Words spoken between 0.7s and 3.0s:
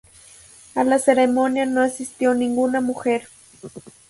A la ceremonia no asistió ninguna